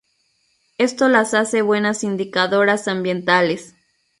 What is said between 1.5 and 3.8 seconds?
buenas indicadoras ambientales.